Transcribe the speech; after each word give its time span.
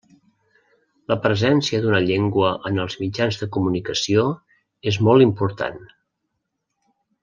La 1.11 1.17
presència 1.25 1.81
d’una 1.83 1.99
llengua 2.07 2.55
en 2.71 2.81
els 2.85 2.97
mitjans 3.03 3.39
de 3.43 3.51
comunicació 3.59 4.27
és 4.95 5.01
molt 5.11 5.31
important. 5.31 5.83